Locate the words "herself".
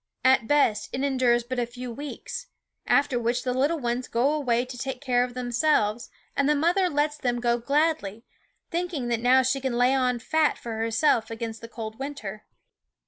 10.79-11.29